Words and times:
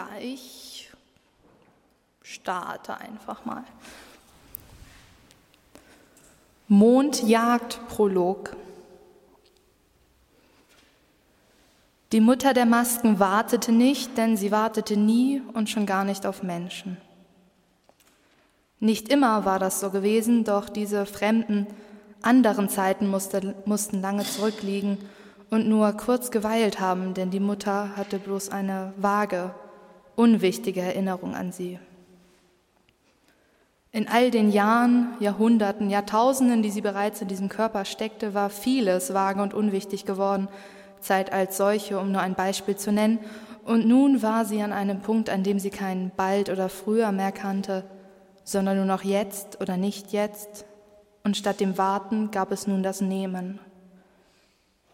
ja, 0.00 0.08
ich 0.20 0.90
starte 2.22 2.96
einfach 2.96 3.44
mal. 3.44 3.64
Mondjagd-Prolog. 6.68 8.56
Die 12.12 12.20
Mutter 12.20 12.54
der 12.54 12.66
Masken 12.66 13.18
wartete 13.18 13.72
nicht, 13.72 14.16
denn 14.16 14.36
sie 14.36 14.50
wartete 14.50 14.96
nie 14.96 15.42
und 15.52 15.68
schon 15.68 15.86
gar 15.86 16.04
nicht 16.04 16.26
auf 16.26 16.42
Menschen. 16.42 16.96
Nicht 18.78 19.08
immer 19.10 19.44
war 19.44 19.58
das 19.58 19.80
so 19.80 19.90
gewesen, 19.90 20.44
doch 20.44 20.68
diese 20.68 21.04
fremden, 21.06 21.66
anderen 22.22 22.68
Zeiten 22.68 23.08
musste, 23.08 23.54
mussten 23.66 24.00
lange 24.00 24.24
zurückliegen 24.24 24.98
und 25.50 25.68
nur 25.68 25.92
kurz 25.92 26.30
geweilt 26.30 26.80
haben, 26.80 27.14
denn 27.14 27.30
die 27.30 27.40
Mutter 27.40 27.96
hatte 27.96 28.18
bloß 28.18 28.50
eine 28.50 28.92
vage, 28.96 29.54
unwichtige 30.20 30.82
Erinnerung 30.82 31.34
an 31.34 31.50
sie. 31.50 31.78
In 33.90 34.06
all 34.06 34.30
den 34.30 34.52
Jahren, 34.52 35.14
Jahrhunderten, 35.18 35.88
Jahrtausenden, 35.88 36.62
die 36.62 36.70
sie 36.70 36.82
bereits 36.82 37.22
in 37.22 37.28
diesem 37.28 37.48
Körper 37.48 37.86
steckte, 37.86 38.34
war 38.34 38.50
vieles 38.50 39.14
vage 39.14 39.42
und 39.42 39.54
unwichtig 39.54 40.04
geworden, 40.04 40.48
Zeit 41.00 41.32
als 41.32 41.56
solche, 41.56 41.98
um 41.98 42.12
nur 42.12 42.20
ein 42.20 42.34
Beispiel 42.34 42.76
zu 42.76 42.92
nennen, 42.92 43.18
und 43.64 43.86
nun 43.86 44.22
war 44.22 44.44
sie 44.44 44.60
an 44.62 44.72
einem 44.72 45.00
Punkt, 45.00 45.30
an 45.30 45.42
dem 45.42 45.58
sie 45.58 45.70
kein 45.70 46.12
bald 46.14 46.50
oder 46.50 46.68
früher 46.68 47.12
mehr 47.12 47.32
kannte, 47.32 47.84
sondern 48.44 48.76
nur 48.76 48.86
noch 48.86 49.02
jetzt 49.02 49.60
oder 49.62 49.78
nicht 49.78 50.12
jetzt, 50.12 50.66
und 51.24 51.36
statt 51.36 51.60
dem 51.60 51.78
Warten 51.78 52.30
gab 52.30 52.52
es 52.52 52.66
nun 52.66 52.82
das 52.82 53.00
Nehmen. 53.00 53.58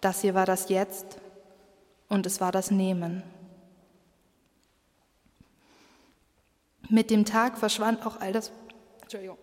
Das 0.01 0.21
hier 0.21 0.35
war 0.35 0.47
das 0.47 0.69
Jetzt 0.69 1.19
und 2.09 2.27
es 2.27 2.41
war 2.41 2.53
das 2.53 2.71
Nehmen. 2.71 3.23
Mit 6.89 7.11
dem 7.11 7.25
Tag 7.25 7.59
verschwand 7.59 8.07
auch 8.07 8.21
all 8.21 8.33
das 8.33 8.53
Entschuldigung. 9.03 9.39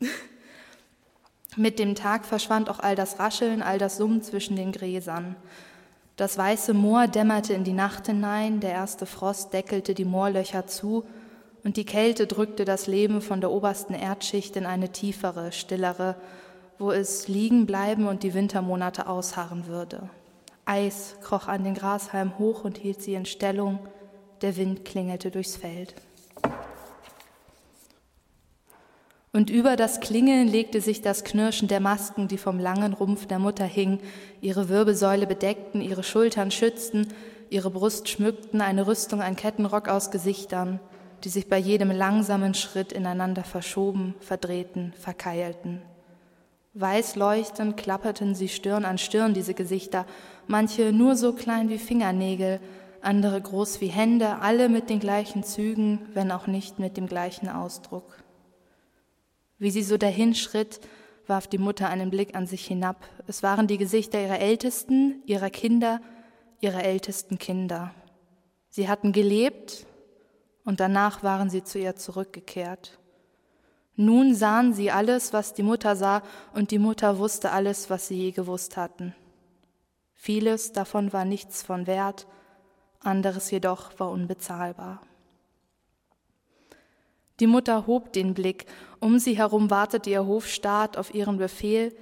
Mit 1.56 1.78
dem 1.78 1.94
Tag 1.94 2.24
verschwand 2.24 2.70
auch 2.70 2.78
all 2.78 2.96
das 2.96 3.18
Rascheln, 3.18 3.62
all 3.62 3.78
das 3.78 3.96
Summen 3.96 4.22
zwischen 4.22 4.56
den 4.56 4.72
Gräsern. 4.72 5.36
Das 6.16 6.38
weiße 6.38 6.74
Moor 6.74 7.08
dämmerte 7.08 7.52
in 7.54 7.64
die 7.64 7.72
Nacht 7.72 8.06
hinein, 8.06 8.60
der 8.60 8.72
erste 8.72 9.06
Frost 9.06 9.52
deckelte 9.52 9.94
die 9.94 10.04
Moorlöcher 10.04 10.66
zu 10.66 11.04
und 11.64 11.76
die 11.76 11.84
Kälte 11.84 12.26
drückte 12.26 12.64
das 12.64 12.86
Leben 12.86 13.22
von 13.22 13.40
der 13.40 13.50
obersten 13.50 13.94
Erdschicht 13.94 14.56
in 14.56 14.66
eine 14.66 14.90
tiefere, 14.90 15.52
stillere, 15.52 16.16
wo 16.78 16.90
es 16.90 17.28
liegen 17.28 17.66
bleiben 17.66 18.06
und 18.06 18.22
die 18.22 18.34
Wintermonate 18.34 19.06
ausharren 19.06 19.66
würde. 19.66 20.08
Eis 20.64 21.16
kroch 21.22 21.48
an 21.48 21.64
den 21.64 21.74
Grashalm 21.74 22.38
hoch 22.38 22.64
und 22.64 22.78
hielt 22.78 23.02
sie 23.02 23.14
in 23.14 23.26
Stellung, 23.26 23.78
der 24.42 24.56
Wind 24.56 24.84
klingelte 24.84 25.30
durchs 25.30 25.56
Feld. 25.56 25.94
Und 29.34 29.48
über 29.48 29.76
das 29.76 30.00
Klingeln 30.00 30.46
legte 30.46 30.82
sich 30.82 31.00
das 31.00 31.24
Knirschen 31.24 31.66
der 31.66 31.80
Masken, 31.80 32.28
die 32.28 32.36
vom 32.36 32.58
langen 32.58 32.92
Rumpf 32.92 33.26
der 33.26 33.38
Mutter 33.38 33.64
hingen, 33.64 34.00
ihre 34.42 34.68
Wirbelsäule 34.68 35.26
bedeckten, 35.26 35.80
ihre 35.80 36.02
Schultern 36.02 36.50
schützten, 36.50 37.08
ihre 37.48 37.70
Brust 37.70 38.10
schmückten, 38.10 38.60
eine 38.60 38.86
Rüstung, 38.86 39.22
ein 39.22 39.36
Kettenrock 39.36 39.88
aus 39.88 40.10
Gesichtern, 40.10 40.80
die 41.24 41.30
sich 41.30 41.48
bei 41.48 41.56
jedem 41.56 41.90
langsamen 41.90 42.52
Schritt 42.52 42.92
ineinander 42.92 43.42
verschoben, 43.42 44.14
verdrehten, 44.20 44.92
verkeilten. 44.98 45.80
Weiß 46.74 47.16
leuchtend 47.16 47.78
klapperten 47.78 48.34
sie 48.34 48.48
Stirn 48.48 48.84
an 48.84 48.98
Stirn, 48.98 49.32
diese 49.32 49.54
Gesichter, 49.54 50.04
manche 50.46 50.92
nur 50.92 51.16
so 51.16 51.32
klein 51.32 51.70
wie 51.70 51.78
Fingernägel, 51.78 52.60
andere 53.00 53.40
groß 53.40 53.80
wie 53.80 53.88
Hände, 53.88 54.40
alle 54.40 54.68
mit 54.68 54.90
den 54.90 55.00
gleichen 55.00 55.42
Zügen, 55.42 56.00
wenn 56.12 56.30
auch 56.30 56.46
nicht 56.46 56.78
mit 56.78 56.98
dem 56.98 57.06
gleichen 57.06 57.48
Ausdruck. 57.48 58.21
Wie 59.62 59.70
sie 59.70 59.84
so 59.84 59.96
dahinschritt, 59.96 60.80
warf 61.28 61.46
die 61.46 61.56
Mutter 61.56 61.88
einen 61.88 62.10
Blick 62.10 62.34
an 62.34 62.48
sich 62.48 62.66
hinab. 62.66 63.06
Es 63.28 63.44
waren 63.44 63.68
die 63.68 63.78
Gesichter 63.78 64.20
ihrer 64.20 64.40
Ältesten, 64.40 65.22
ihrer 65.24 65.50
Kinder, 65.50 66.00
ihrer 66.58 66.82
ältesten 66.82 67.38
Kinder. 67.38 67.94
Sie 68.70 68.88
hatten 68.88 69.12
gelebt 69.12 69.86
und 70.64 70.80
danach 70.80 71.22
waren 71.22 71.48
sie 71.48 71.62
zu 71.62 71.78
ihr 71.78 71.94
zurückgekehrt. 71.94 72.98
Nun 73.94 74.34
sahen 74.34 74.74
sie 74.74 74.90
alles, 74.90 75.32
was 75.32 75.54
die 75.54 75.62
Mutter 75.62 75.94
sah, 75.94 76.24
und 76.54 76.72
die 76.72 76.80
Mutter 76.80 77.18
wusste 77.18 77.52
alles, 77.52 77.88
was 77.88 78.08
sie 78.08 78.16
je 78.16 78.30
gewusst 78.32 78.76
hatten. 78.76 79.14
Vieles 80.12 80.72
davon 80.72 81.12
war 81.12 81.24
nichts 81.24 81.62
von 81.62 81.86
Wert, 81.86 82.26
anderes 82.98 83.48
jedoch 83.52 83.96
war 84.00 84.10
unbezahlbar. 84.10 85.02
Die 87.42 87.48
Mutter 87.48 87.88
hob 87.88 88.12
den 88.12 88.34
Blick, 88.34 88.66
um 89.00 89.18
sie 89.18 89.36
herum 89.36 89.68
wartete 89.68 90.08
ihr 90.08 90.24
Hofstaat 90.24 90.96
auf 90.96 91.12
ihren 91.12 91.38
Befehl. 91.38 91.92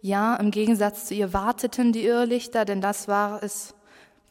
Ja, 0.00 0.34
im 0.36 0.50
Gegensatz 0.50 1.04
zu 1.04 1.12
ihr 1.12 1.34
warteten 1.34 1.92
die 1.92 2.06
Irrlichter, 2.06 2.64
denn 2.64 2.80
das 2.80 3.06
war 3.06 3.42
es, 3.42 3.74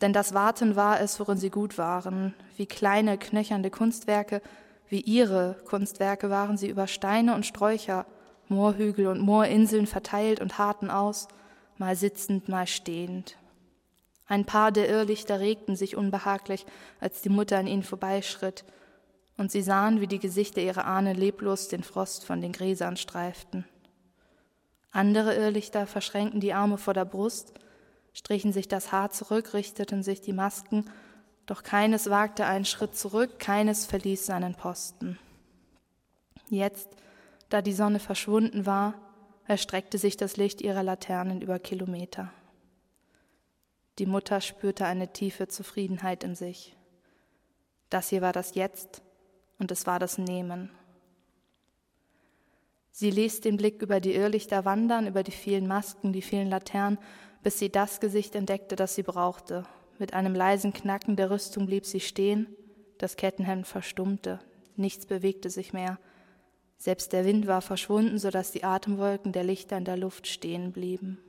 denn 0.02 0.14
das 0.14 0.34
Warten 0.34 0.76
war 0.76 1.00
es, 1.00 1.20
worin 1.20 1.38
sie 1.38 1.52
gut 1.52 1.78
waren. 1.78 2.34
Wie 2.56 2.66
kleine, 2.66 3.20
knöchernde 3.20 3.70
Kunstwerke, 3.70 4.42
wie 4.90 5.02
ihre 5.02 5.58
Kunstwerke 5.66 6.32
waren 6.32 6.58
sie 6.58 6.70
über 6.70 6.88
Steine 6.88 7.36
und 7.36 7.46
Sträucher, 7.46 8.08
Moorhügel 8.48 9.06
und 9.06 9.20
Moorinseln 9.20 9.86
verteilt 9.86 10.40
und 10.40 10.58
harten 10.58 10.90
aus, 10.90 11.28
mal 11.78 11.96
sitzend, 11.96 12.50
mal 12.50 12.66
stehend. 12.66 13.38
Ein 14.26 14.44
paar 14.44 14.72
der 14.72 14.90
Irrlichter 14.90 15.40
regten 15.40 15.76
sich 15.76 15.96
unbehaglich, 15.96 16.66
als 17.00 17.22
die 17.22 17.30
Mutter 17.30 17.60
an 17.60 17.68
ihnen 17.68 17.84
vorbeischritt 17.84 18.66
und 19.38 19.52
sie 19.52 19.62
sahen, 19.62 20.02
wie 20.02 20.08
die 20.08 20.20
Gesichter 20.20 20.62
ihrer 20.62 20.86
Ahne 20.86 21.14
leblos 21.14 21.68
den 21.68 21.84
Frost 21.84 22.26
von 22.26 22.42
den 22.42 22.52
Gräsern 22.52 22.98
streiften. 22.98 23.66
Andere 24.92 25.36
Irrlichter 25.36 25.86
verschränkten 25.86 26.40
die 26.40 26.54
Arme 26.54 26.78
vor 26.78 26.94
der 26.94 27.06
Brust, 27.06 27.54
strichen 28.14 28.52
sich 28.52 28.68
das 28.68 28.92
Haar 28.92 29.12
zurück, 29.12 29.54
richteten 29.54 30.02
sich 30.02 30.22
die 30.22 30.34
Masken, 30.34 30.86
doch 31.46 31.64
keines 31.64 32.10
wagte 32.10 32.46
einen 32.46 32.66
Schritt 32.66 32.96
zurück, 32.96 33.40
keines 33.40 33.86
verließ 33.86 34.26
seinen 34.26 34.56
Posten. 34.56 35.20
Jetzt, 36.50 36.90
da 37.50 37.62
die 37.62 37.74
Sonne 37.74 38.00
verschwunden 38.00 38.66
war, 38.66 38.96
erstreckte 39.46 39.98
sich 39.98 40.18
das 40.18 40.36
Licht 40.36 40.62
ihrer 40.62 40.84
Laternen 40.84 41.42
über 41.42 41.60
Kilometer. 41.60 42.32
Die 44.00 44.06
Mutter 44.06 44.42
spürte 44.42 44.86
eine 44.86 45.14
tiefe 45.14 45.48
Zufriedenheit 45.48 46.24
in 46.24 46.36
sich. 46.36 46.76
Das 47.90 48.10
hier 48.10 48.22
war 48.22 48.34
das 48.34 48.56
Jetzt, 48.56 49.02
und 49.60 49.72
es 49.72 49.86
war 49.86 50.00
das 50.00 50.18
Nehmen. 50.18 50.70
Sie 52.92 53.12
ließ 53.12 53.42
den 53.42 53.58
Blick 53.58 53.82
über 53.82 54.00
die 54.00 54.16
Irrlichter 54.16 54.66
wandern, 54.66 55.06
über 55.06 55.22
die 55.24 55.32
vielen 55.32 55.68
Masken, 55.68 56.14
die 56.14 56.22
vielen 56.22 56.50
Laternen, 56.50 56.98
bis 57.44 57.60
sie 57.60 57.70
das 57.70 58.00
Gesicht 58.00 58.34
entdeckte, 58.34 58.76
das 58.76 58.96
sie 58.96 59.04
brauchte. 59.04 59.66
Mit 60.00 60.14
einem 60.14 60.34
leisen 60.34 60.74
Knacken 60.74 61.16
der 61.16 61.30
Rüstung 61.30 61.68
blieb 61.68 61.86
sie 61.86 62.00
stehen, 62.00 62.48
das 62.98 63.16
Kettenhemd 63.16 63.68
verstummte, 63.68 64.40
nichts 64.76 65.06
bewegte 65.06 65.50
sich 65.50 65.74
mehr. 65.74 66.00
Selbst 66.80 67.14
der 67.14 67.26
Wind 67.26 67.48
war 67.48 67.62
verschwunden, 67.62 68.18
so 68.18 68.30
dass 68.30 68.52
die 68.52 68.64
Atemwolken 68.64 69.32
der 69.32 69.44
Lichter 69.44 69.78
in 69.78 69.86
der 69.86 69.98
Luft 69.98 70.28
stehen 70.28 70.72
blieben. 70.72 71.20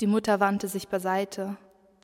Die 0.00 0.06
Mutter 0.06 0.40
wandte 0.40 0.68
sich 0.68 0.88
beiseite, 0.88 1.56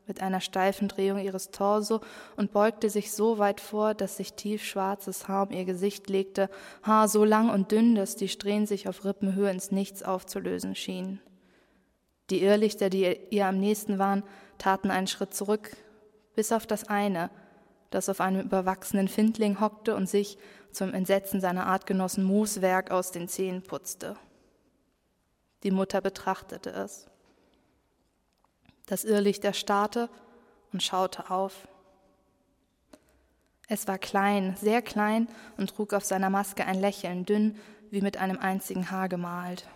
mit 0.07 0.21
einer 0.21 0.41
steifen 0.41 0.87
Drehung 0.87 1.19
ihres 1.19 1.51
Torso 1.51 2.01
und 2.35 2.51
beugte 2.51 2.89
sich 2.89 3.11
so 3.11 3.37
weit 3.37 3.61
vor, 3.61 3.93
dass 3.93 4.17
sich 4.17 4.33
tiefschwarzes 4.33 5.27
Haar 5.27 5.47
um 5.47 5.53
ihr 5.53 5.65
Gesicht 5.65 6.09
legte, 6.09 6.49
Haar 6.83 7.07
so 7.07 7.23
lang 7.23 7.49
und 7.49 7.71
dünn, 7.71 7.95
dass 7.95 8.15
die 8.15 8.27
Strähnen 8.27 8.67
sich 8.67 8.87
auf 8.87 9.05
Rippenhöhe 9.05 9.49
ins 9.49 9.71
Nichts 9.71 10.03
aufzulösen 10.03 10.75
schienen. 10.75 11.21
Die 12.29 12.41
Irrlichter, 12.41 12.89
die 12.89 13.17
ihr 13.29 13.47
am 13.47 13.59
nächsten 13.59 13.99
waren, 13.99 14.23
taten 14.57 14.91
einen 14.91 15.07
Schritt 15.07 15.33
zurück, 15.33 15.75
bis 16.35 16.51
auf 16.51 16.65
das 16.65 16.87
eine, 16.87 17.29
das 17.89 18.09
auf 18.09 18.21
einem 18.21 18.41
überwachsenen 18.41 19.07
Findling 19.07 19.59
hockte 19.59 19.95
und 19.95 20.09
sich 20.09 20.37
zum 20.71 20.93
Entsetzen 20.93 21.41
seiner 21.41 21.67
Artgenossen 21.67 22.23
Mooswerk 22.23 22.91
aus 22.91 23.11
den 23.11 23.27
Zähnen 23.27 23.61
putzte. 23.61 24.15
Die 25.63 25.71
Mutter 25.71 26.01
betrachtete 26.01 26.71
es. 26.71 27.07
Das 28.85 29.03
Irrlicht 29.05 29.45
erstarrte 29.45 30.09
und 30.71 30.83
schaute 30.83 31.29
auf. 31.29 31.67
Es 33.67 33.87
war 33.87 33.97
klein, 33.97 34.55
sehr 34.59 34.81
klein 34.81 35.27
und 35.57 35.75
trug 35.75 35.93
auf 35.93 36.03
seiner 36.03 36.29
Maske 36.29 36.65
ein 36.65 36.79
Lächeln, 36.79 37.25
dünn 37.25 37.55
wie 37.91 38.01
mit 38.01 38.17
einem 38.17 38.37
einzigen 38.39 38.91
Haar 38.91 39.07
gemalt. 39.07 39.67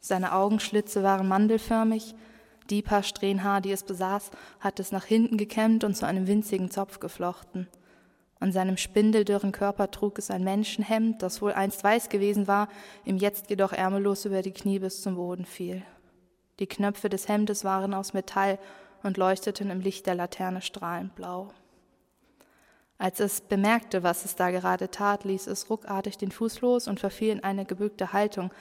Seine 0.00 0.32
Augenschlitze 0.32 1.02
waren 1.02 1.28
mandelförmig, 1.28 2.14
die 2.70 2.82
paar 2.82 3.02
Strähnen 3.02 3.44
Haar, 3.44 3.60
die 3.60 3.72
es 3.72 3.82
besaß, 3.82 4.30
hatte 4.60 4.82
es 4.82 4.92
nach 4.92 5.04
hinten 5.04 5.36
gekämmt 5.36 5.84
und 5.84 5.96
zu 5.96 6.06
einem 6.06 6.26
winzigen 6.26 6.70
Zopf 6.70 7.00
geflochten. 7.00 7.68
An 8.40 8.52
seinem 8.52 8.78
spindeldürren 8.78 9.52
Körper 9.52 9.90
trug 9.90 10.18
es 10.18 10.30
ein 10.30 10.42
Menschenhemd, 10.42 11.22
das 11.22 11.42
wohl 11.42 11.52
einst 11.52 11.84
weiß 11.84 12.08
gewesen 12.08 12.48
war, 12.48 12.68
ihm 13.04 13.18
jetzt 13.18 13.50
jedoch 13.50 13.72
ärmellos 13.72 14.24
über 14.24 14.40
die 14.40 14.52
Knie 14.52 14.78
bis 14.78 15.02
zum 15.02 15.16
Boden 15.16 15.44
fiel. 15.44 15.82
Die 16.60 16.66
Knöpfe 16.66 17.08
des 17.08 17.26
Hemdes 17.26 17.64
waren 17.64 17.94
aus 17.94 18.12
Metall 18.12 18.58
und 19.02 19.16
leuchteten 19.16 19.70
im 19.70 19.80
Licht 19.80 20.06
der 20.06 20.14
Laterne 20.14 20.62
strahlend 20.62 21.14
blau. 21.14 21.52
Als 22.98 23.18
es 23.18 23.40
bemerkte, 23.40 24.02
was 24.02 24.26
es 24.26 24.36
da 24.36 24.50
gerade 24.50 24.90
tat, 24.90 25.24
ließ 25.24 25.46
es 25.46 25.70
ruckartig 25.70 26.18
den 26.18 26.30
Fuß 26.30 26.60
los 26.60 26.86
und 26.86 27.00
verfiel 27.00 27.30
in 27.30 27.42
eine 27.42 27.64
gebückte 27.64 28.12
Haltung, 28.12 28.52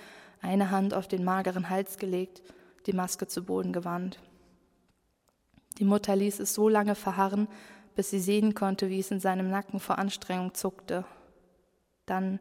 eine 0.42 0.72
Hand 0.72 0.94
auf 0.94 1.10
den 1.10 1.26
mageren 1.26 1.70
Hals 1.70 1.98
gelegt, 1.98 2.42
die 2.86 2.94
Maske 2.94 3.28
zu 3.28 3.44
Boden 3.44 3.74
gewandt. 3.74 4.18
Die 5.78 5.84
Mutter 5.84 6.16
ließ 6.16 6.40
es 6.40 6.54
so 6.54 6.70
lange 6.70 6.96
verharren, 6.96 7.50
bis 7.96 8.12
sie 8.12 8.20
sehen 8.22 8.56
konnte, 8.56 8.90
wie 8.90 9.02
es 9.02 9.12
in 9.12 9.20
seinem 9.20 9.50
Nacken 9.50 9.82
vor 9.82 9.98
Anstrengung 9.98 10.54
zuckte. 10.54 11.04
Dann 12.06 12.40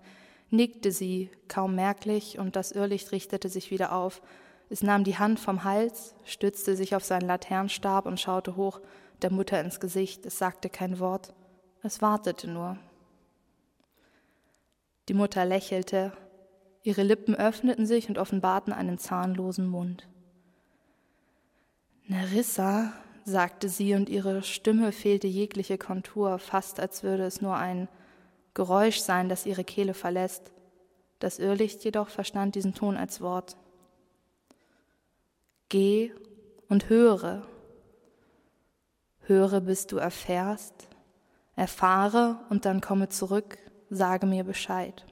nickte 0.51 0.93
sie, 0.93 1.31
kaum 1.49 1.75
merklich, 1.75 2.39
und 2.39 2.55
das 2.55 2.71
Irrlicht 2.71 3.11
richtete 3.11 3.49
sich 3.49 3.73
wieder 3.73 3.93
auf. 3.93 4.23
Es 4.71 4.83
nahm 4.83 5.05
die 5.05 5.19
Hand 5.19 5.41
vom 5.41 5.65
Hals, 5.65 6.15
stützte 6.25 6.77
sich 6.77 6.95
auf 6.95 7.05
seinen 7.05 7.27
Laternenstab 7.27 8.07
und 8.07 8.21
schaute 8.21 8.57
hoch 8.57 8.81
der 9.23 9.33
Mutter 9.33 9.61
ins 9.61 9.81
Gesicht. 9.81 10.27
Es 10.27 10.39
sagte 10.39 10.69
kein 10.69 10.99
Wort. 10.99 11.33
Es 11.83 12.03
wartete 12.03 12.51
nur. 12.51 12.79
Die 15.09 15.15
Mutter 15.15 15.47
lächelte, 15.47 16.13
ihre 16.83 17.03
Lippen 17.03 17.35
öffneten 17.35 17.87
sich 17.87 18.09
und 18.09 18.19
offenbarten 18.19 18.73
einen 18.73 18.99
zahnlosen 18.99 19.67
Mund. 19.67 20.07
Nerissa, 22.07 22.93
sagte 23.25 23.69
sie, 23.69 23.95
und 23.95 24.09
ihre 24.09 24.43
Stimme 24.43 24.93
fehlte 24.93 25.27
jegliche 25.27 25.79
Kontur, 25.79 26.39
fast 26.39 26.81
als 26.81 27.03
würde 27.03 27.25
es 27.25 27.41
nur 27.41 27.57
ein 27.57 27.89
Geräusch 28.55 29.01
sein, 29.01 29.29
das 29.29 29.47
ihre 29.47 29.65
Kehle 29.65 29.95
verlässt. 29.95 30.51
Das 31.21 31.39
Irrlicht 31.39 31.85
jedoch 31.85 32.09
verstand 32.09 32.55
diesen 32.55 32.75
Ton 32.75 32.97
als 32.97 33.21
Wort. 33.21 33.57
Geh 35.69 36.13
und 36.69 36.89
höre. 36.89 37.47
Höre, 39.21 39.61
bis 39.61 39.87
du 39.87 39.99
erfährst, 39.99 40.89
Erfahre 41.57 42.39
und 42.49 42.65
dann 42.65 42.81
komme 42.81 43.11
zurück, 43.11 43.59
sage 43.91 44.27
mir 44.27 44.45
Bescheid. 44.45 45.05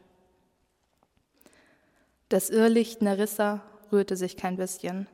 Das 2.29 2.49
Irrlicht 2.49 3.03
Nerissa 3.03 3.63
rührte 3.93 4.17
sich 4.17 4.37
kein 4.37 4.57
bisschen. 4.57 5.09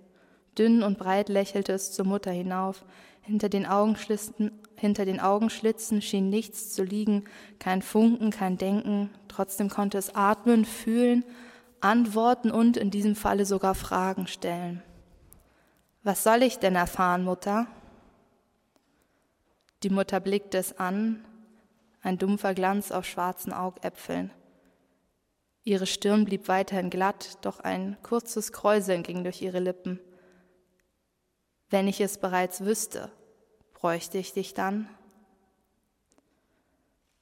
Dünn 0.57 0.83
und 0.83 0.99
breit 0.99 1.29
lächelte 1.29 1.73
es 1.73 1.93
zur 1.93 2.07
Mutter 2.07 2.31
hinauf. 2.31 2.85
Hinter 3.23 3.49
den, 3.49 3.67
hinter 4.77 5.05
den 5.05 5.21
Augenschlitzen 5.21 6.03
schien 6.03 6.29
nichts 6.29 6.73
zu 6.73 6.85
liegen, 6.85 7.25
kein 7.59 7.83
Funken, 7.83 8.31
kein 8.31 8.59
Denken. 8.59 9.11
Trotzdem 9.27 9.71
konnte 9.71 9.99
es 9.99 10.15
atmen, 10.15 10.65
fühlen, 10.65 11.25
antworten 11.81 12.51
und 12.51 12.77
in 12.77 12.91
diesem 12.91 13.17
Falle 13.17 13.45
sogar 13.45 13.75
Fragen 13.75 14.27
stellen. 14.27 14.83
Was 16.05 16.25
soll 16.25 16.43
ich 16.43 16.59
denn 16.59 16.75
erfahren, 16.75 17.23
Mutter? 17.23 17.67
Die 19.85 19.91
Mutter 19.91 20.19
blickte 20.19 20.59
es 20.59 20.77
an, 20.77 21.25
ein 22.03 22.19
dumpfer 22.19 22.55
Glanz 22.55 22.91
auf 22.91 23.05
schwarzen 23.05 23.53
Augäpfeln. 23.53 24.33
Ihre 25.63 25.87
Stirn 25.87 26.25
blieb 26.25 26.49
weiterhin 26.49 26.91
glatt, 26.91 27.39
doch 27.43 27.61
ein 27.61 27.97
kurzes 28.03 28.51
Kräuseln 28.51 29.05
ging 29.05 29.23
durch 29.23 29.43
ihre 29.43 29.61
Lippen. 29.61 30.01
Wenn 31.71 31.87
ich 31.87 32.01
es 32.01 32.19
bereits 32.19 32.65
wüsste, 32.65 33.13
bräuchte 33.73 34.19
ich 34.19 34.33
dich 34.33 34.55
dann? 34.55 34.89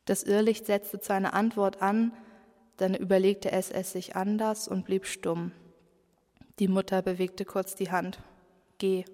Das 0.06 0.22
Irrlicht 0.22 0.64
setzte 0.64 1.00
zu 1.00 1.12
einer 1.12 1.34
Antwort 1.34 1.82
an, 1.82 2.12
dann 2.78 2.94
überlegte 2.94 3.52
es 3.52 3.70
es 3.70 3.92
sich 3.92 4.16
anders 4.16 4.68
und 4.68 4.86
blieb 4.86 5.04
stumm. 5.04 5.52
Die 6.58 6.68
Mutter 6.68 7.02
bewegte 7.02 7.44
kurz 7.44 7.74
die 7.74 7.90
Hand. 7.90 8.18
Geh. 8.80 9.04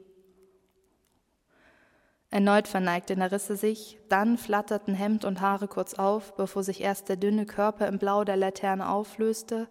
Erneut 2.30 2.68
verneigte 2.68 3.16
Narisse 3.16 3.56
sich, 3.56 3.98
dann 4.08 4.38
flatterten 4.38 4.94
Hemd 4.94 5.24
und 5.24 5.40
Haare 5.40 5.66
kurz 5.66 5.94
auf, 5.94 6.36
bevor 6.36 6.62
sich 6.62 6.80
erst 6.80 7.08
der 7.08 7.16
dünne 7.16 7.46
Körper 7.46 7.88
im 7.88 7.98
Blau 7.98 8.22
der 8.22 8.36
Laterne 8.36 8.88
auflöste, 8.88 9.66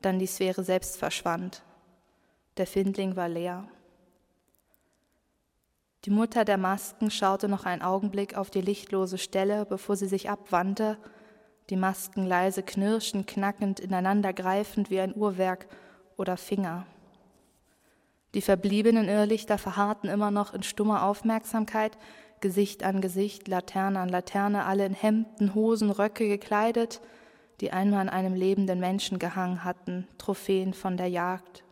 dann 0.00 0.20
die 0.20 0.28
Sphäre 0.28 0.62
selbst 0.62 0.96
verschwand. 0.96 1.64
Der 2.56 2.68
Findling 2.68 3.16
war 3.16 3.28
leer. 3.28 3.66
Die 6.04 6.10
Mutter 6.10 6.44
der 6.44 6.58
Masken 6.58 7.10
schaute 7.10 7.48
noch 7.48 7.64
einen 7.64 7.82
Augenblick 7.82 8.36
auf 8.36 8.48
die 8.48 8.60
lichtlose 8.60 9.18
Stelle, 9.18 9.66
bevor 9.66 9.96
sie 9.96 10.06
sich 10.06 10.30
abwandte, 10.30 10.98
die 11.68 11.76
Masken 11.76 12.26
leise 12.26 12.62
knirschend, 12.62 13.26
knackend, 13.26 13.80
ineinander 13.80 14.32
greifend 14.32 14.88
wie 14.88 15.00
ein 15.00 15.16
Uhrwerk 15.16 15.66
oder 16.16 16.36
Finger. 16.36 16.86
Die 18.34 18.40
verbliebenen 18.40 19.08
Irrlichter 19.08 19.58
verharrten 19.58 20.08
immer 20.08 20.30
noch 20.30 20.54
in 20.54 20.62
stummer 20.62 21.04
Aufmerksamkeit, 21.04 21.98
Gesicht 22.40 22.82
an 22.82 23.00
Gesicht, 23.00 23.46
Laterne 23.46 24.00
an 24.00 24.08
Laterne, 24.08 24.64
alle 24.64 24.86
in 24.86 24.94
Hemden, 24.94 25.54
Hosen, 25.54 25.90
Röcke 25.90 26.26
gekleidet, 26.26 27.00
die 27.60 27.72
einmal 27.72 28.00
an 28.00 28.08
einem 28.08 28.34
lebenden 28.34 28.80
Menschen 28.80 29.18
gehangen 29.18 29.64
hatten, 29.64 30.08
Trophäen 30.18 30.74
von 30.74 30.96
der 30.96 31.08
Jagd. 31.08 31.62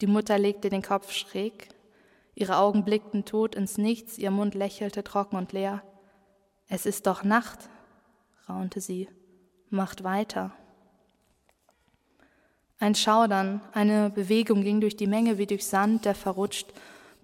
Die 0.00 0.06
Mutter 0.06 0.38
legte 0.38 0.68
den 0.68 0.82
Kopf 0.82 1.12
schräg, 1.12 1.68
ihre 2.34 2.56
Augen 2.56 2.84
blickten 2.84 3.24
tot 3.24 3.54
ins 3.54 3.78
Nichts, 3.78 4.16
ihr 4.16 4.30
Mund 4.30 4.54
lächelte 4.54 5.02
trocken 5.02 5.36
und 5.36 5.52
leer. 5.52 5.82
Es 6.68 6.86
ist 6.86 7.06
doch 7.06 7.24
Nacht, 7.24 7.68
raunte 8.48 8.80
sie, 8.80 9.08
macht 9.70 10.04
weiter. 10.04 10.52
Ein 12.82 12.94
Schaudern, 12.94 13.60
eine 13.74 14.08
Bewegung 14.08 14.62
ging 14.62 14.80
durch 14.80 14.96
die 14.96 15.06
Menge 15.06 15.36
wie 15.36 15.46
durch 15.46 15.66
Sand, 15.66 16.06
der 16.06 16.14
verrutscht. 16.14 16.72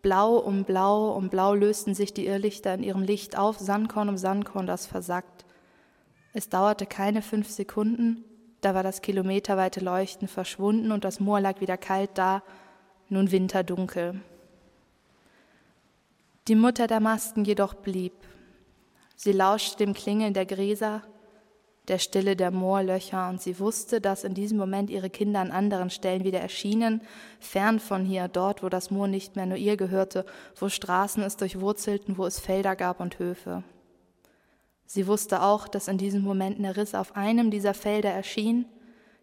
Blau 0.03 0.37
um 0.37 0.65
Blau 0.65 1.17
um 1.17 1.31
Blau 1.31 1.55
lösten 1.55 1.95
sich 1.95 2.13
die 2.13 2.27
Irrlichter 2.27 2.75
in 2.75 2.83
ihrem 2.83 3.03
Licht 3.03 3.39
auf, 3.39 3.59
Sandkorn 3.59 4.11
um 4.11 4.19
Sandkorn, 4.19 4.67
das 4.67 4.87
versackt. 4.87 5.47
Es 6.35 6.51
dauerte 6.51 6.85
keine 6.85 7.23
fünf 7.23 7.49
Sekunden, 7.49 8.23
da 8.61 8.75
war 8.75 8.83
das 8.83 9.01
kilometerweite 9.01 9.81
Leuchten 9.81 10.29
verschwunden 10.29 10.93
und 10.93 11.05
das 11.05 11.21
Moor 11.21 11.41
lag 11.41 11.63
wieder 11.63 11.79
kalt 11.79 12.11
da, 12.15 12.43
nun 13.09 13.31
winterdunkel. 13.31 14.21
Die 16.49 16.55
Mutter 16.55 16.87
der 16.87 17.01
Masken 17.01 17.47
jedoch 17.47 17.73
blieb. 17.73 18.13
Sie 19.17 19.33
lauschte 19.33 19.79
dem 19.79 19.95
Klingeln 19.95 20.35
der 20.35 20.45
Gräser, 20.45 21.01
der 21.89 21.99
Stille 21.99 22.37
der 22.37 22.51
Moorlöcher, 22.51 23.29
und 23.29 23.41
sie 23.41 23.59
wusste, 23.59 24.01
dass 24.01 24.25
in 24.25 24.35
diesem 24.35 24.59
Moment 24.59 24.91
ihre 24.91 25.11
Kinder 25.11 25.41
an 25.41 25.53
anderen 25.53 25.91
Stellen 25.91 26.25
wieder 26.25 26.41
erschienen, 26.41 27.01
fern 27.39 27.79
von 27.79 28.05
hier, 28.05 28.29
dort, 28.29 28.63
wo 28.63 28.69
das 28.69 28.91
Moor 28.91 29.09
nicht 29.09 29.37
mehr 29.37 29.47
nur 29.47 29.57
ihr 29.57 29.77
gehörte, 29.77 30.25
wo 30.59 30.69
Straßen 30.69 31.23
es 31.23 31.37
durchwurzelten, 31.37 32.19
wo 32.19 32.27
es 32.27 32.41
Felder 32.41 32.75
gab 32.75 33.01
und 33.01 33.19
Höfe. 33.19 33.63
Sie 34.87 35.07
wusste 35.07 35.43
auch, 35.43 35.69
dass 35.69 35.89
in 35.89 35.99
diesem 35.99 36.23
Moment 36.23 36.59
Riss 36.77 36.95
auf 36.95 37.17
einem 37.17 37.51
dieser 37.51 37.75
Felder 37.75 38.11
erschien, 38.11 38.67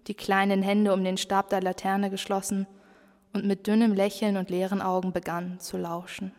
die 0.08 0.14
kleinen 0.14 0.62
Hände 0.62 0.94
um 0.94 1.04
den 1.04 1.18
Stab 1.18 1.50
der 1.50 1.62
Laterne 1.62 2.10
geschlossen 2.10 2.68
und 3.34 3.46
mit 3.46 3.68
dünnem 3.68 3.94
Lächeln 3.94 4.38
und 4.38 4.50
leeren 4.50 4.82
Augen 4.82 5.14
begann 5.14 5.60
zu 5.60 5.78
lauschen. 5.78 6.32